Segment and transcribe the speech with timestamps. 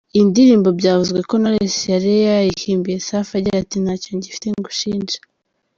[0.13, 5.19] Iyi ndirimbo byavuzwe ko Knowless yari yayihimbiye “Safi” agira ati: “Ntacyo ngifite ngushinja…”.